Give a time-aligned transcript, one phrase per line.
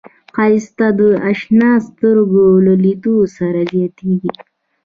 [0.35, 3.03] ښایست د اشنا سترګو له لید
[3.37, 4.31] سره زیاتېږي